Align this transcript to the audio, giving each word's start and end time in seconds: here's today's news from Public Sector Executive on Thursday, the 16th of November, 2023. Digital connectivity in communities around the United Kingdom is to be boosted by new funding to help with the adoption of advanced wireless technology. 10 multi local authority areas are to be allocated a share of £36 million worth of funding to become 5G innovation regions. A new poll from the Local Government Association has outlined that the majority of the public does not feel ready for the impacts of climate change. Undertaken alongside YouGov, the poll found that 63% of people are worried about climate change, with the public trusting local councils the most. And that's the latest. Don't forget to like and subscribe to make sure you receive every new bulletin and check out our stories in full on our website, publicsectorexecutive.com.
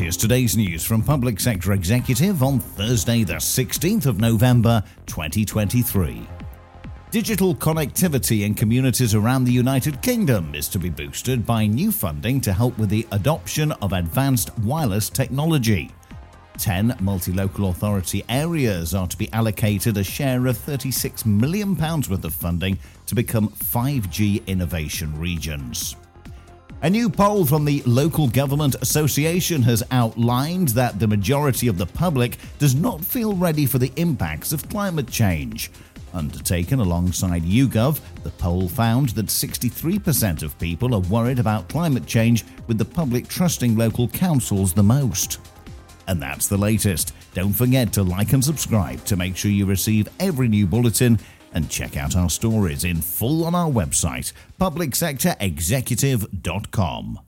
here's 0.00 0.16
today's 0.16 0.56
news 0.56 0.82
from 0.82 1.02
Public 1.02 1.38
Sector 1.38 1.74
Executive 1.74 2.42
on 2.42 2.58
Thursday, 2.58 3.22
the 3.22 3.34
16th 3.34 4.06
of 4.06 4.18
November, 4.18 4.82
2023. 5.04 6.26
Digital 7.10 7.54
connectivity 7.54 8.46
in 8.46 8.54
communities 8.54 9.14
around 9.14 9.44
the 9.44 9.52
United 9.52 10.00
Kingdom 10.00 10.54
is 10.54 10.68
to 10.68 10.78
be 10.78 10.88
boosted 10.88 11.44
by 11.44 11.66
new 11.66 11.92
funding 11.92 12.40
to 12.40 12.50
help 12.50 12.78
with 12.78 12.88
the 12.88 13.06
adoption 13.12 13.72
of 13.82 13.92
advanced 13.92 14.58
wireless 14.60 15.10
technology. 15.10 15.90
10 16.56 16.96
multi 17.00 17.34
local 17.34 17.68
authority 17.68 18.24
areas 18.30 18.94
are 18.94 19.06
to 19.06 19.18
be 19.18 19.30
allocated 19.34 19.98
a 19.98 20.04
share 20.04 20.46
of 20.46 20.56
£36 20.56 21.26
million 21.26 21.76
worth 21.76 22.24
of 22.24 22.32
funding 22.32 22.78
to 23.04 23.14
become 23.14 23.50
5G 23.50 24.46
innovation 24.46 25.14
regions. 25.20 25.94
A 26.82 26.88
new 26.88 27.10
poll 27.10 27.44
from 27.44 27.66
the 27.66 27.82
Local 27.84 28.26
Government 28.26 28.74
Association 28.80 29.62
has 29.64 29.82
outlined 29.90 30.68
that 30.68 30.98
the 30.98 31.06
majority 31.06 31.68
of 31.68 31.76
the 31.76 31.84
public 31.84 32.38
does 32.58 32.74
not 32.74 33.04
feel 33.04 33.34
ready 33.34 33.66
for 33.66 33.76
the 33.76 33.92
impacts 33.96 34.50
of 34.50 34.66
climate 34.70 35.06
change. 35.06 35.70
Undertaken 36.14 36.80
alongside 36.80 37.42
YouGov, 37.42 38.00
the 38.22 38.30
poll 38.30 38.66
found 38.66 39.10
that 39.10 39.26
63% 39.26 40.42
of 40.42 40.58
people 40.58 40.94
are 40.94 41.00
worried 41.00 41.38
about 41.38 41.68
climate 41.68 42.06
change, 42.06 42.46
with 42.66 42.78
the 42.78 42.84
public 42.86 43.28
trusting 43.28 43.76
local 43.76 44.08
councils 44.08 44.72
the 44.72 44.82
most. 44.82 45.38
And 46.08 46.20
that's 46.20 46.48
the 46.48 46.56
latest. 46.56 47.12
Don't 47.34 47.52
forget 47.52 47.92
to 47.92 48.02
like 48.02 48.32
and 48.32 48.42
subscribe 48.42 49.04
to 49.04 49.18
make 49.18 49.36
sure 49.36 49.50
you 49.50 49.66
receive 49.66 50.08
every 50.18 50.48
new 50.48 50.66
bulletin 50.66 51.18
and 51.52 51.68
check 51.68 51.96
out 51.96 52.16
our 52.16 52.30
stories 52.30 52.84
in 52.84 53.00
full 53.00 53.44
on 53.44 53.54
our 53.54 53.70
website, 53.70 54.32
publicsectorexecutive.com. 54.60 57.18